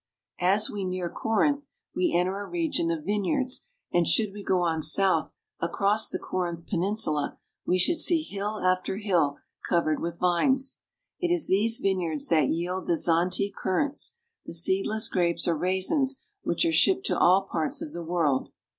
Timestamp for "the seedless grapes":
14.43-15.47